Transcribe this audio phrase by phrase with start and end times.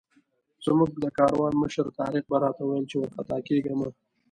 [0.65, 3.89] زموږ د کاروان مشر طارق به راته ویل چې وارخطا کېږه مه.